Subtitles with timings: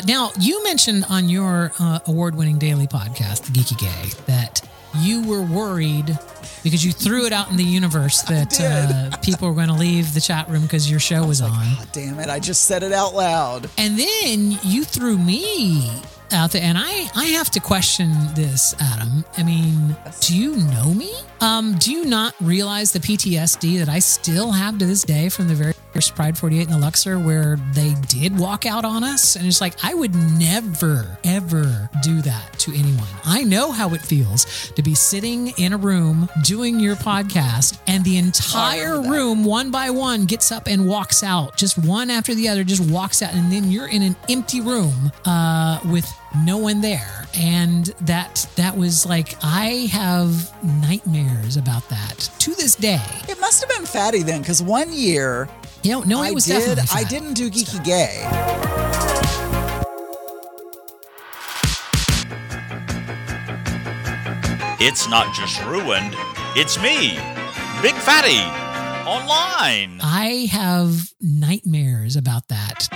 [0.00, 4.66] Uh, now, you mentioned on your uh, award winning daily podcast, The Geeky Gay, that
[4.96, 6.18] you were worried
[6.62, 10.14] because you threw it out in the universe that uh, people were going to leave
[10.14, 11.66] the chat room because your show was, was like, on.
[11.66, 12.30] Oh, damn it.
[12.30, 13.68] I just said it out loud.
[13.76, 15.90] And then you threw me
[16.32, 20.94] out there and I, I have to question this adam i mean do you know
[20.94, 25.28] me um, do you not realize the ptsd that i still have to this day
[25.28, 25.74] from the very
[26.08, 29.36] pride 48 in the luxor where they did walk out on us.
[29.36, 33.08] And it's like i would never ever do that to anyone.
[33.24, 38.04] I know how it feels to be sitting in a room doing your podcast and
[38.04, 41.56] the entire room one by one gets up and walks out.
[41.56, 43.34] Just one after the other just walks out.
[43.34, 46.10] And then you're in an empty room uh, with
[46.44, 47.26] no one there.
[47.34, 53.02] And that that was like i have nightmares about that to this day.
[53.28, 55.48] It must have been fatty then because one year
[55.82, 58.26] you know no it was did, definitely i didn't do geeky gay.
[64.82, 66.14] It's not just ruined
[66.56, 67.16] it's me
[67.82, 68.40] big fatty
[69.08, 70.00] online.
[70.02, 72.88] I have nightmares about that.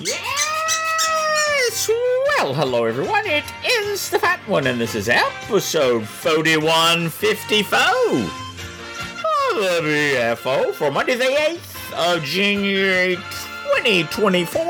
[0.00, 1.88] Yes!
[2.38, 8.49] Well, hello everyone, it is the Fat One, and this is episode 4154
[9.60, 14.62] BFO for Monday the 8th of January 2024.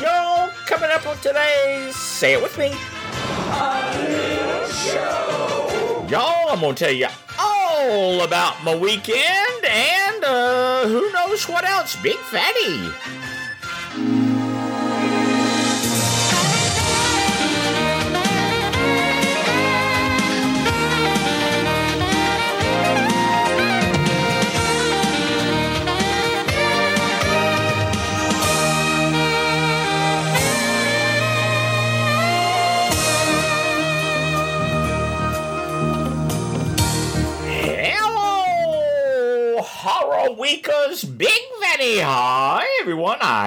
[0.00, 2.72] Y'all coming up on today's, say it with me,
[6.10, 7.08] Y'all, I'm gonna tell you
[7.38, 13.33] all about my weekend and uh, who knows what else, Big Fatty.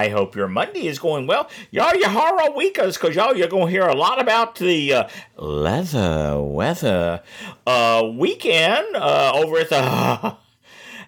[0.08, 1.50] I hope your Monday is going well.
[1.70, 5.08] Y'all, your horror weekers, because y'all, you're going to hear a lot about the uh,
[5.36, 7.22] leather weather
[7.66, 10.36] uh, weekend uh, over at the.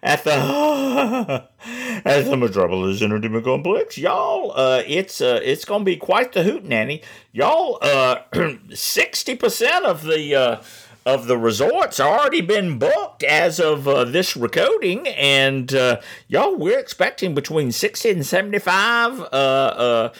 [0.02, 0.30] At the
[2.06, 6.64] at the Metropolis Entertainment Complex, y'all, uh, it's uh, it's gonna be quite the hoot
[6.64, 7.02] nanny,
[7.32, 7.78] y'all.
[7.82, 8.22] Uh,
[8.72, 10.62] sixty percent of the uh,
[11.06, 16.78] of the resorts already been booked as of uh, this recording, and uh, y'all, we're
[16.78, 20.12] expecting between 60 and 75 uh, uh,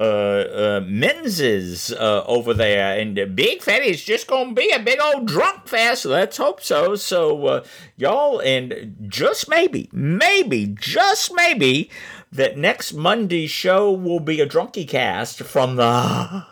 [0.00, 5.26] uh, uh, menses over there, and Big Fatty is just gonna be a big old
[5.26, 6.04] drunk fest.
[6.04, 6.96] Let's hope so.
[6.96, 7.62] So,
[7.96, 11.90] y'all, and just maybe, maybe, just maybe,
[12.32, 16.44] that next Monday's show will be a drunky cast from the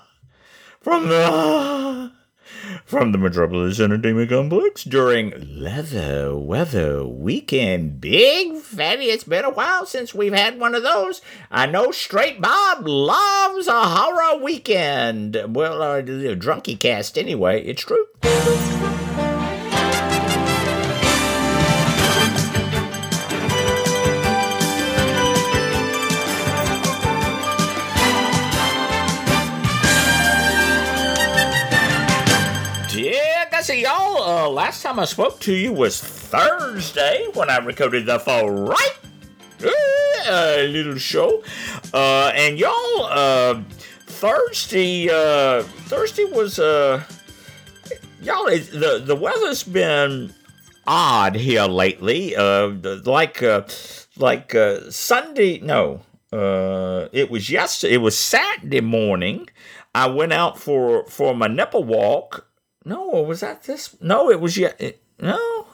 [0.81, 2.13] from the
[2.85, 8.01] from the Metropolis Entertainment Complex during Leather Weather Weekend.
[8.01, 11.21] Big fatty, it's been a while since we've had one of those.
[11.51, 15.37] I know Straight Bob loves a horror weekend.
[15.49, 18.07] Well, uh, drunky cast anyway, it's true.
[34.73, 38.97] Last time I spoke to you was Thursday when I recorded the fall right
[39.63, 41.45] uh, little show.
[41.93, 43.61] Uh, and y'all, uh,
[44.07, 47.05] Thursday, uh, Thursday was uh,
[48.23, 48.47] y'all.
[48.47, 50.33] The the weather's been
[50.87, 52.35] odd here lately.
[52.35, 52.69] Uh,
[53.05, 53.65] like uh,
[54.17, 55.61] like uh, Sunday.
[55.61, 56.01] No,
[56.33, 57.93] uh, it was yesterday.
[57.93, 59.51] It was Saturday morning.
[59.95, 62.49] I went out for for my nipple walk
[62.85, 63.97] no, was that this?
[64.01, 64.81] No, it was yet.
[64.81, 65.67] It, no.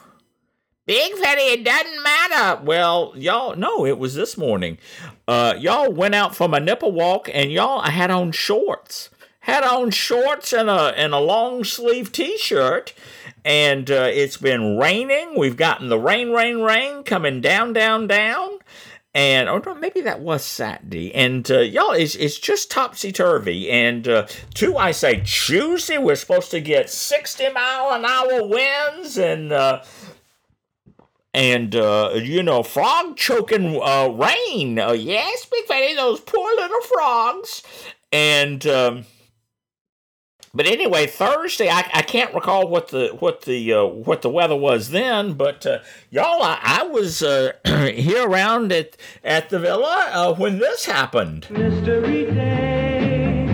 [0.87, 2.63] Big Fatty, it doesn't matter.
[2.65, 4.79] Well, y'all, no, it was this morning.
[5.27, 9.11] Uh, y'all went out for my nipple walk, and y'all, I had on shorts.
[9.41, 12.95] Had on shorts and a and a long sleeve T-shirt,
[13.45, 15.39] and uh, it's been raining.
[15.39, 18.59] We've gotten the rain, rain, rain coming down, down, down
[19.19, 21.13] and or maybe that was Saturday.
[21.13, 23.69] And uh, y'all, it's, it's just topsy turvy.
[23.69, 29.19] And uh, two, I say Tuesday, we're supposed to get 60 mile an hour winds
[29.19, 29.53] and.
[29.53, 29.83] Uh,
[31.35, 34.79] and uh, you know, frog choking uh, rain.
[34.79, 37.63] Uh, yes, Big Fatty, those poor little frogs.
[38.11, 39.05] And um,
[40.59, 44.57] but anyway, Thursday I, I can't recall what the what the uh, what the weather
[44.57, 45.79] was then, but uh,
[46.11, 51.49] y'all I, I was uh, here around at at the villa uh, when this happened.
[51.49, 53.51] Mystery date.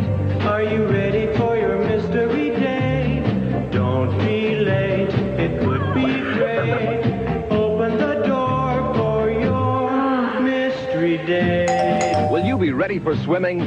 [0.47, 3.71] Are you ready for your mystery date?
[3.71, 5.13] Don't be late.
[5.13, 7.05] It would be great.
[7.51, 12.31] Open the door for your mystery date.
[12.31, 13.61] Will you be ready for swimming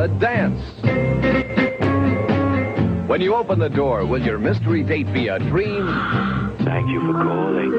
[0.00, 0.60] or a dance?
[3.08, 5.86] When you open the door, will your mystery date be a dream
[6.64, 7.72] Thank you for calling.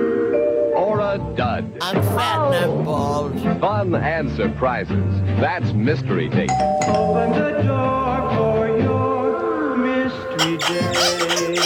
[0.76, 1.78] or a dud?
[1.82, 3.42] I'm fat and I'm bald.
[3.60, 5.22] Fun and surprises.
[5.40, 6.52] That's mystery date.
[6.88, 11.60] Open the door for your mystery date.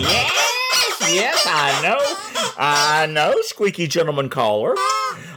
[0.00, 4.74] Yes, yes, I know, I know, squeaky gentleman caller.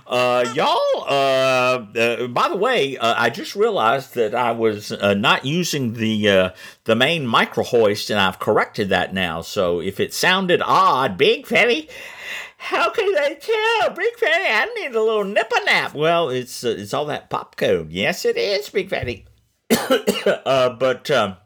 [0.08, 5.14] Uh, y'all, uh, uh, by the way, uh, I just realized that I was uh,
[5.14, 6.50] not using the uh,
[6.84, 9.42] the main micro hoist, and I've corrected that now.
[9.42, 11.88] So if it sounded odd, Big Fatty,
[12.58, 13.92] how can they tell?
[13.92, 15.94] Big Fatty, I need a little nipper nap.
[15.94, 17.90] Well, it's it's all that pop code.
[17.90, 19.26] Yes, it is, Big Fatty.
[19.72, 21.38] uh, but um,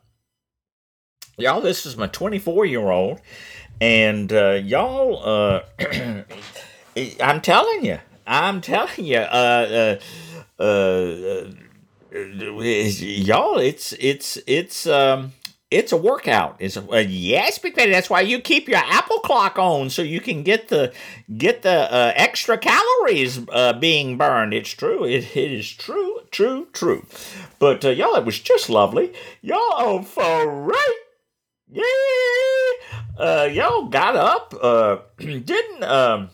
[1.37, 3.21] y'all, this is my 24 year old,
[3.79, 5.61] and y'all,
[7.21, 9.97] I'm telling you, I'm telling you, uh,
[10.59, 10.65] uh, uh,
[12.13, 15.33] uh, y'all, it's it's it's um.
[15.69, 16.57] It's a workout.
[16.59, 17.91] It's a, uh, yes, Big Fatty.
[17.91, 20.91] That's why you keep your Apple clock on so you can get the
[21.37, 24.53] get the uh, extra calories uh, being burned.
[24.53, 25.05] It's true.
[25.05, 27.05] It, it is true, true, true.
[27.57, 29.13] But uh, y'all, it was just lovely.
[29.41, 30.99] Y'all on for right.
[31.69, 31.83] Yeah.
[33.17, 34.53] Uh, y'all got up.
[34.61, 36.29] Uh, didn't um.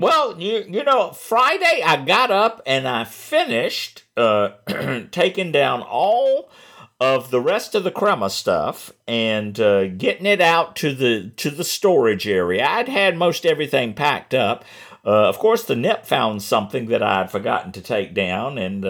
[0.00, 4.52] Well, you you know, Friday I got up and I finished uh
[5.10, 6.50] taking down all
[6.98, 11.50] of the rest of the Chrima stuff and uh, getting it out to the to
[11.50, 12.66] the storage area.
[12.66, 14.64] I'd had most everything packed up.
[15.04, 18.84] Uh, of course, the nip found something that I'd forgotten to take down, and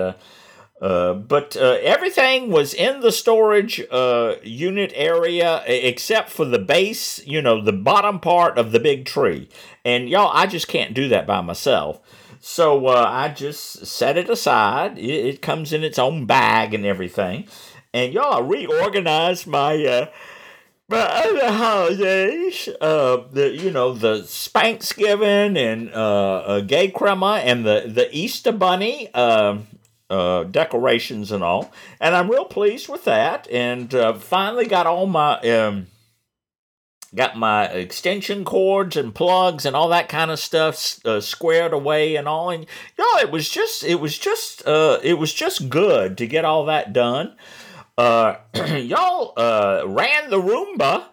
[0.80, 7.24] uh, but uh, everything was in the storage uh, unit area except for the base,
[7.26, 9.48] you know, the bottom part of the big tree.
[9.84, 12.00] And y'all, I just can't do that by myself.
[12.40, 14.96] So uh, I just set it aside.
[14.96, 17.46] It, it comes in its own bag and everything.
[17.92, 19.84] And y'all, I reorganized my.
[19.84, 20.06] Uh,
[20.88, 21.06] my
[21.44, 29.68] holidays, the you know the Spanksgiving and Gay Chrima and the the Easter Bunny, um
[30.10, 33.48] uh, decorations and all, and I'm real pleased with that.
[33.50, 35.86] And uh, finally got all my um,
[37.14, 42.16] got my extension cords and plugs and all that kind of stuff uh, squared away
[42.16, 42.50] and all.
[42.50, 42.66] And
[42.98, 46.66] y'all, it was just it was just uh, it was just good to get all
[46.66, 47.36] that done.
[47.96, 49.32] Uh, y'all
[49.86, 51.09] ran the Roomba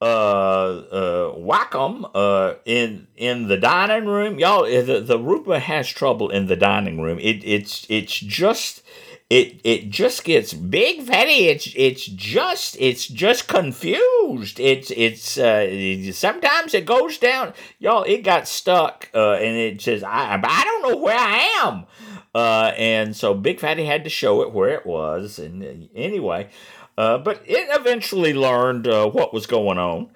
[0.00, 4.38] uh uh Wacom uh in in the dining room.
[4.38, 7.18] Y'all uh, the, the Roomba has trouble in the dining room.
[7.18, 8.82] It it's it's just
[9.28, 11.48] it it just gets big fatty.
[11.48, 14.60] It's it's just it's just confused.
[14.60, 17.52] It's it's uh sometimes it goes down.
[17.80, 21.86] Y'all it got stuck uh and it says I I don't know where I am.
[22.34, 25.40] Uh and so Big Fatty had to show it where it was.
[25.40, 26.50] And uh, anyway
[26.98, 30.10] uh, but it eventually learned uh, what was going on.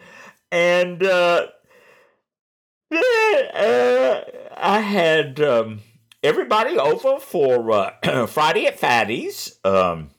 [0.51, 1.47] And uh,
[2.93, 4.21] uh,
[4.57, 5.79] I had um,
[6.25, 9.61] everybody over for uh, Friday at Fatty's.
[9.65, 10.11] Um,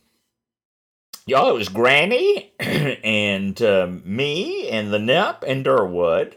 [1.28, 6.36] y'all, it was Granny and uh, me and the Nip and Durwood.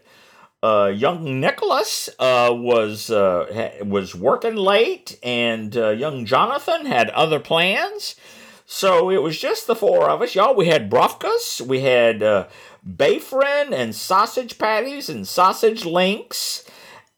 [0.61, 7.39] Uh, young Nicholas uh, was uh, ha- was working late, and young Jonathan had other
[7.39, 8.17] plans.
[8.67, 10.57] So it was just the four of us, y'all.
[10.57, 12.49] We had brofkas, we had uh,
[13.73, 16.69] and sausage patties and sausage links,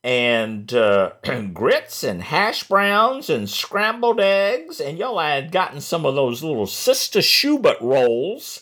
[0.05, 1.13] and uh,
[1.55, 4.79] grits and hash browns and scrambled eggs.
[4.79, 8.61] And y'all I had gotten some of those little Sister Schubert rolls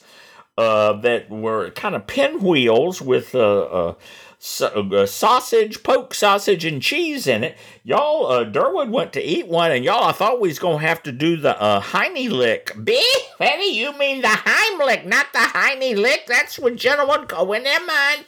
[0.56, 3.94] uh, that were kind of pinwheels with uh,
[4.38, 7.56] sa- uh, sausage, poke sausage, and cheese in it.
[7.84, 11.02] Y'all, uh, Durwood went to eat one, and y'all, I thought we was gonna have
[11.04, 12.72] to do the uh, Heine lick.
[12.82, 13.02] B,
[13.38, 16.26] Betty, you mean the Heimlich, not the Heine lick?
[16.26, 18.24] That's what gentlemen go in their mind.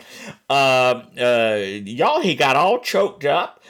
[0.48, 3.60] Uh, uh, y'all, he got all choked up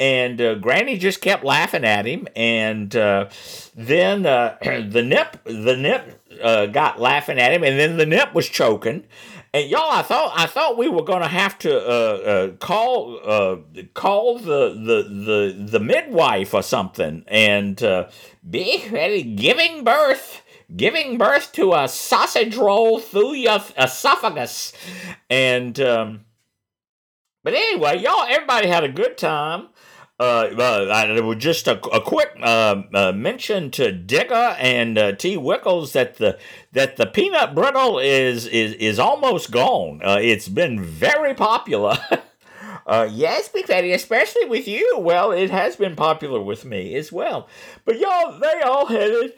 [0.00, 3.28] and uh, Granny just kept laughing at him, and uh,
[3.74, 8.34] then uh, the nip, the nip uh, got laughing at him, and then the nip
[8.34, 9.04] was choking.
[9.54, 13.56] And y'all, I thought I thought we were gonna have to uh, uh, call uh,
[13.94, 18.08] call the, the the the midwife or something, and uh,
[18.50, 20.42] be ready giving birth
[20.74, 24.72] giving birth to a sausage roll through your esophagus.
[25.30, 26.24] And, um,
[27.42, 29.68] but anyway, y'all, everybody had a good time.
[30.20, 35.36] Uh, uh, just a, a quick uh, uh, mention to Digger and uh, T.
[35.36, 36.38] Wickles that the
[36.72, 40.00] that the peanut brittle is is is almost gone.
[40.04, 41.98] Uh, it's been very popular.
[42.86, 44.98] Uh, yes, Big Fatty, especially with you.
[44.98, 47.48] Well, it has been popular with me as well.
[47.86, 49.32] But y'all, they all headed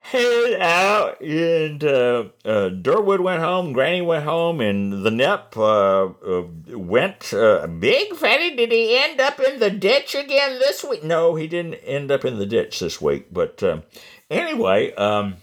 [0.00, 6.06] headed out, and uh, uh, Durwood went home, Granny went home, and the Nep uh,
[6.06, 7.32] uh, went.
[7.32, 11.04] Uh, Big Fatty, did he end up in the ditch again this week?
[11.04, 13.32] No, he didn't end up in the ditch this week.
[13.32, 13.82] But um,
[14.30, 15.36] anyway, um,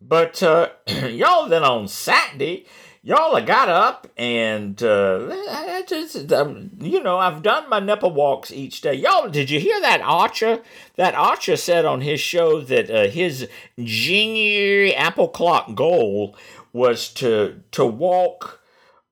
[0.00, 0.70] but uh,
[1.08, 2.66] y'all then on Saturday
[3.02, 8.12] y'all I got up and uh, I just um, you know I've done my nipple
[8.12, 8.94] walks each day.
[8.94, 10.60] Y'all, did you hear that Archer?
[10.96, 16.36] That Archer said on his show that uh, his January apple clock goal
[16.72, 18.59] was to to walk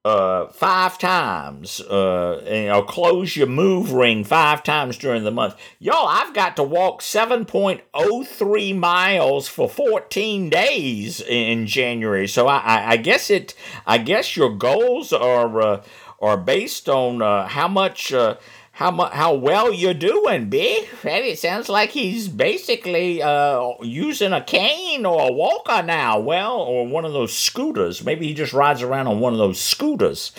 [0.09, 5.55] uh, five times, uh, and, or close your move ring five times during the month.
[5.79, 12.27] Y'all, I've got to walk 7.03 miles for 14 days in January.
[12.27, 13.55] So I, I, I guess it,
[13.87, 15.83] I guess your goals are, uh,
[16.21, 18.37] are based on uh, how much uh,
[18.79, 21.31] how mu- how well you're doing, Big Fatty.
[21.31, 26.21] It sounds like he's basically uh, using a cane or a walker now.
[26.21, 28.05] Well, or one of those scooters.
[28.05, 30.31] Maybe he just rides around on one of those scooters.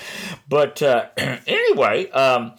[0.47, 2.53] But uh, anyway, um,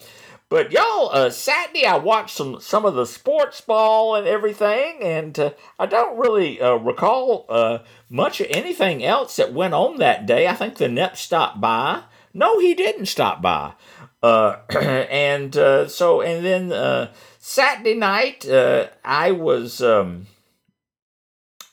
[0.49, 5.39] but y'all, uh, Saturday I watched some some of the sports ball and everything, and
[5.39, 10.27] uh, I don't really uh, recall uh, much of anything else that went on that
[10.27, 10.45] day.
[10.45, 12.03] I think the Nep stopped by.
[12.33, 13.73] No, he didn't stop by.
[14.21, 20.27] Uh, and uh, so, and then uh, Saturday night, uh, I was um,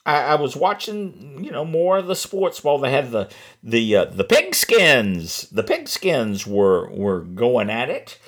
[0.08, 3.28] I, I was watching, you know, more of the sports while They had the
[3.62, 5.50] the uh, the pigskins.
[5.50, 8.18] The pigskins were were going at it,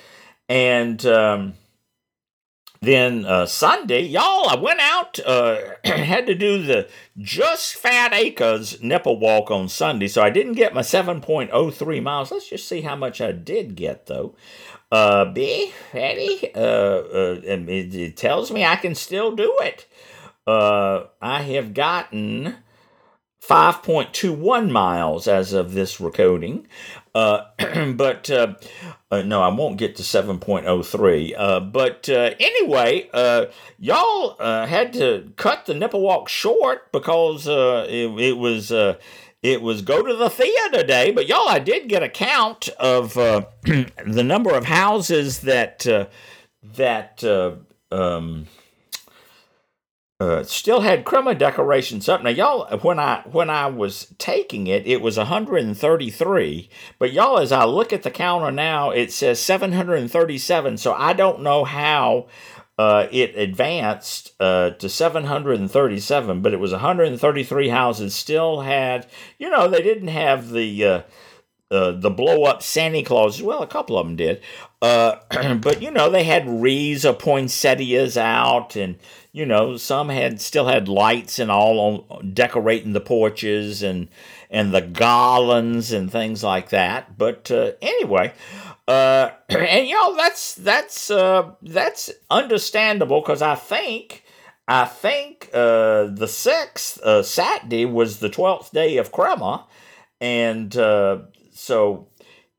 [0.47, 1.53] and um,
[2.81, 8.81] then uh, Sunday, y'all, I went out, uh, had to do the Just Fat Acres
[8.81, 12.31] nipple walk on Sunday, so I didn't get my 7.03 miles.
[12.31, 14.35] Let's just see how much I did get, though.
[14.91, 19.85] Uh, B, uh, uh, it, it tells me I can still do it.
[20.47, 22.55] Uh, I have gotten
[23.47, 26.67] 5.21 miles as of this recording.
[27.13, 27.45] Uh,
[27.95, 28.55] but uh,
[29.09, 31.33] uh, no, I won't get to 7.03.
[31.37, 37.85] Uh, but uh, anyway, uh, y'all had to cut the nipple walk short because uh,
[37.89, 38.71] it, it was.
[38.71, 38.97] Uh,
[39.43, 43.15] it was go to the theater day, but y'all, I did get a count of
[43.15, 45.87] the number of houses that
[46.75, 47.23] that
[47.91, 48.45] um,
[50.21, 52.21] uh, still had Chrima decorations up.
[52.21, 56.69] Now, y'all, when I when I was taking it, it was 133.
[56.99, 60.77] But y'all, as I look at the counter now, it says 737.
[60.77, 62.27] So I don't know how
[62.77, 68.13] uh, it advanced uh, to 737, but it was 133 houses.
[68.13, 69.07] Still had,
[69.39, 71.03] you know, they didn't have the.
[71.71, 73.41] Uh, the blow up Santa Claus.
[73.41, 74.41] Well, a couple of them did.
[74.81, 75.15] Uh,
[75.55, 78.97] but, you know, they had wreaths of poinsettias out and,
[79.31, 84.09] you know, some had still had lights and all on decorating the porches and
[84.49, 87.17] and the garlands and things like that.
[87.17, 88.33] But uh, anyway,
[88.85, 94.25] uh, and know that's that's uh, that's understandable because I think
[94.67, 99.63] I think the sixth Saturday was the twelfth day of Chrima,
[100.19, 101.19] and uh,
[101.61, 102.07] so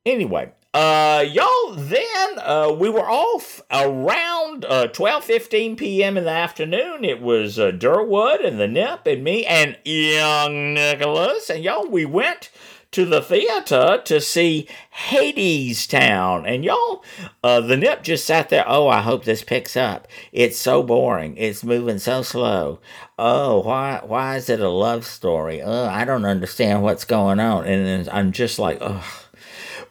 [0.06, 6.16] anyway, uh, y'all, then uh, we were off around uh, 12 15 p.m.
[6.16, 7.04] in the afternoon.
[7.04, 11.50] It was uh, Durwood and the Nip and me and young Nicholas.
[11.50, 12.50] And y'all, we went
[12.92, 14.68] to the theater to see
[15.08, 16.46] Hadestown.
[16.46, 17.02] And y'all,
[17.42, 18.64] uh, the Nip just sat there.
[18.66, 20.06] Oh, I hope this picks up.
[20.30, 21.36] It's so boring.
[21.36, 22.80] It's moving so slow.
[23.18, 25.62] Oh, why why is it a love story?
[25.62, 27.66] Oh, I don't understand what's going on.
[27.66, 29.04] And I'm just like, oh.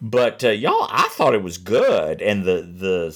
[0.03, 3.15] But uh, y'all, I thought it was good, and the the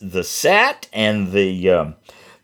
[0.00, 1.94] the set and the um,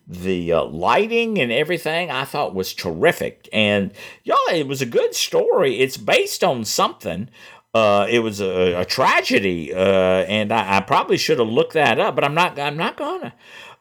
[0.09, 3.49] the uh, lighting and everything I thought was terrific.
[3.53, 3.93] And
[4.25, 5.81] y'all, it was a good story.
[5.81, 7.29] It's based on something.
[7.75, 12.01] Uh, it was a, a tragedy, uh, and I, I, probably should have looked that
[12.01, 12.59] up, but I'm not.
[12.59, 13.35] I'm not gonna.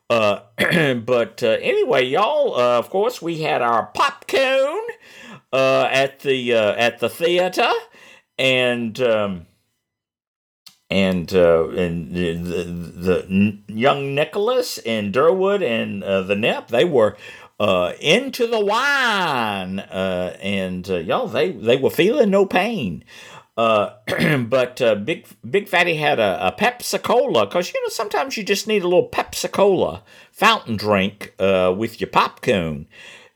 [0.10, 0.42] Uh,
[1.06, 2.56] but uh, anyway, y'all.
[2.56, 4.84] Uh, of course, we had our popcorn
[5.54, 7.72] at the at the theater,
[8.38, 9.00] and.
[9.00, 9.46] Um,
[10.90, 12.64] and uh, and the, the,
[13.26, 17.18] the young Nicholas and Durwood and uh, the Nep they were
[17.60, 23.04] uh, into the wine, uh, and uh, y'all they they were feeling no pain.
[23.58, 23.96] Uh,
[24.48, 28.68] but Big Big Fatty had a, a Pepsi Cola because you know sometimes you just
[28.68, 32.88] need a little Pepsi Cola fountain drink with your popcorn.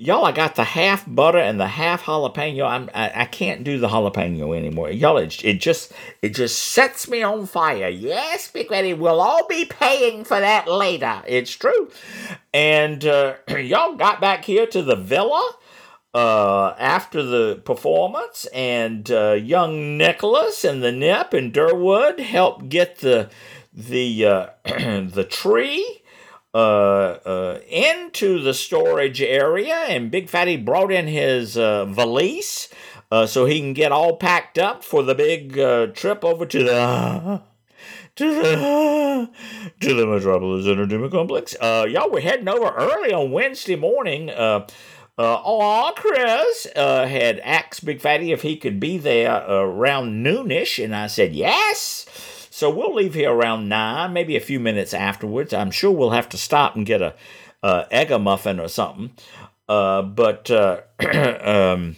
[0.02, 2.68] Y'all, I got the half butter and the half jalapeno.
[2.68, 4.90] I'm, I, I can't do the jalapeno anymore.
[4.90, 5.94] Y'all, it, it just
[6.24, 7.88] it just sets me on fire.
[7.88, 11.22] Yes, Big Fatty, we'll all be paying for that later.
[11.28, 11.92] It's true.
[12.52, 15.54] And uh, y'all got back here to the villa
[16.16, 23.02] uh, after the performance, and uh, young Nicholas and the Nip and Durwood helped get
[23.02, 23.30] the
[23.72, 26.01] the uh, the tree
[26.54, 32.70] uh, uh, into the storage area, and Big Fatty brought in his uh, valise
[33.12, 35.54] uh, so he can get all packed up for the big
[35.96, 37.42] trip over to the.
[38.18, 39.30] To the,
[39.80, 41.56] to the Metropolis Entertainment Complex.
[41.60, 44.30] Uh, y'all were heading over early on Wednesday morning.
[44.30, 44.68] Uh,
[45.18, 50.26] uh, oh, Chris uh, had asked Big Fatty if he could be there uh, around
[50.26, 52.06] noonish, and I said yes.
[52.62, 55.52] So we'll leave here around nine, maybe a few minutes afterwards.
[55.52, 57.16] I'm sure we'll have to stop and get a,
[57.64, 59.14] a egg muffin or something.
[59.68, 60.82] Uh, but uh,
[61.42, 61.96] um,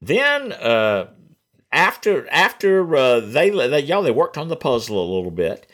[0.00, 1.06] then uh,
[1.70, 5.70] after after uh, they, they y'all they worked on the puzzle a little bit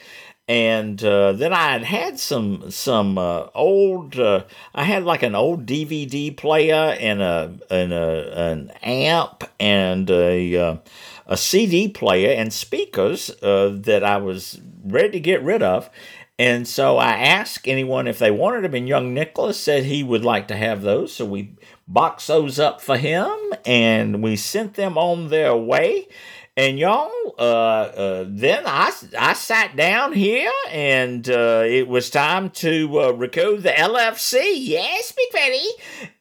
[0.47, 4.21] and uh, then I had had some some uh, old.
[4.21, 4.45] I
[4.75, 10.81] had like an old DVD player and a and a an amp and a
[11.27, 15.91] a CD player and speakers uh, that I was ready to get rid of.
[16.39, 20.25] And so I asked anyone if they wanted them, and young Nicholas said he would
[20.25, 21.15] like to have those.
[21.15, 21.57] So we
[21.89, 26.09] boxed those up for him, and we sent them on their way.
[26.59, 32.49] And y'all, uh, uh, then I, I sat down here and uh, it was time
[32.51, 34.55] to uh, record the LFC.
[34.55, 35.67] Yes, Big Fatty.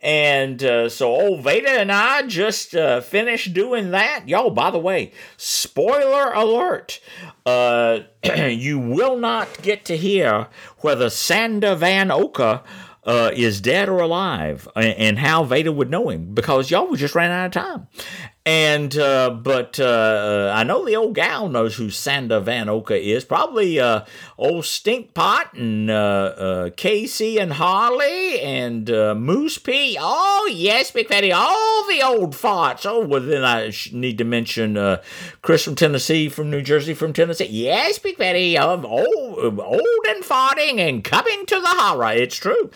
[0.02, 4.28] And uh, so old Veda and I just uh, finished doing that.
[4.28, 7.00] Y'all, by the way, spoiler alert.
[7.46, 8.00] Uh,
[8.36, 10.48] you will not get to hear
[10.80, 12.62] whether Sander Vanocur
[13.06, 17.16] uh, is dead or alive and, and how Veda would know him because y'all just
[17.16, 17.88] ran out of time.
[18.48, 23.26] And uh, but uh, I know the old gal knows who Sander Vanocur is.
[23.26, 24.06] Probably uh,
[24.38, 29.98] old Stinkpot and uh, uh, Casey and Harley and uh, Moose P.
[30.00, 32.86] Oh yes, Big Fatty, all the old farts.
[32.86, 35.02] Oh, well then I need to mention uh,
[35.42, 37.46] Chris from Tennessee, from New Jersey, from Tennessee.
[37.46, 42.14] Yes, Big Fatty, of old, old and farting and coming to the horror.
[42.14, 42.70] It's true.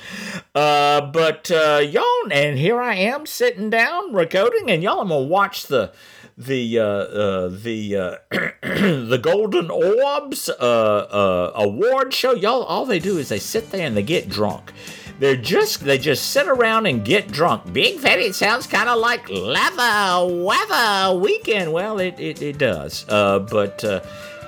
[0.56, 5.26] Uh, but uh, y'all, and here I am sitting down recording, and y'all, I'm gonna
[5.26, 5.92] watch the
[6.40, 8.16] the uh, uh, the uh,
[8.62, 12.34] the Golden Orbs uh, uh, award show.
[12.34, 14.72] Y'all, all they do is they sit there and they get drunk.
[15.20, 17.74] They're just they just sit around and get drunk.
[17.74, 18.24] Big fatty.
[18.24, 21.74] It sounds kind of like leather weather weekend.
[21.74, 23.06] Well, it it, it does.
[23.10, 23.84] Uh, but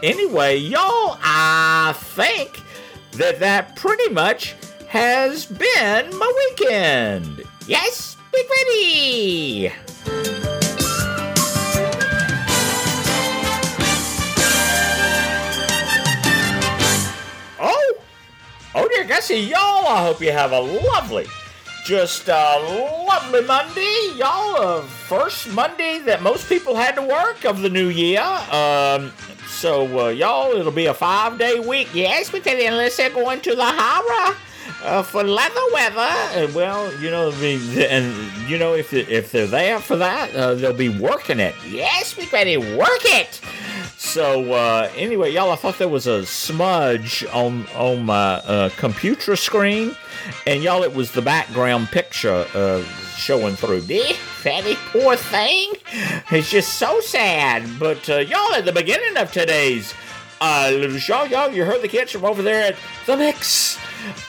[0.01, 2.57] anyway, y'all, I think
[3.13, 4.55] that that pretty much
[4.87, 7.43] has been my weekend.
[7.67, 9.90] Yes, Big Fatty.
[19.03, 21.25] Gussie, y'all, I hope you have a lovely,
[21.85, 24.13] just a lovely Monday.
[24.15, 28.21] Y'all, uh, first Monday that most people had to work of the new year.
[28.51, 29.11] Um,
[29.47, 31.89] so, uh, y'all, it'll be a five day week.
[31.93, 34.35] Yes, then unless they're going to the horror.
[34.83, 39.79] Uh, for leather weather, uh, well, you know, and you know, if if they're there
[39.79, 41.53] for that, uh, they'll be working it.
[41.67, 43.39] Yes, we better work it.
[44.11, 49.37] So uh, anyway, y'all, I thought there was a smudge on on my uh, computer
[49.37, 49.95] screen,
[50.45, 52.83] and y'all, it was the background picture uh,
[53.15, 53.85] showing through.
[53.89, 55.71] Eh, fatty, poor thing.
[56.29, 57.79] It's just so sad.
[57.79, 59.93] But uh, y'all, at the beginning of today's
[60.41, 63.79] uh, little show, y'all, you heard the kids from over there at the mix.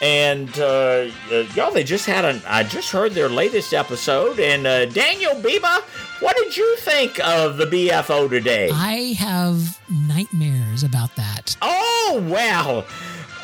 [0.01, 2.40] And uh, uh, y'all, they just had an.
[2.47, 4.38] I just heard their latest episode.
[4.38, 4.62] And
[4.95, 5.83] Daniel Biba,
[6.23, 8.71] what did you think of the BFO today?
[8.73, 11.57] I have nightmares about that.
[11.63, 12.85] Oh wow.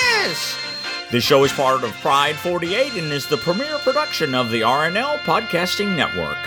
[0.00, 0.56] Yes!
[1.10, 5.18] This show is part of Pride 48 and is the premier production of the RNL
[5.18, 6.38] Podcasting Network.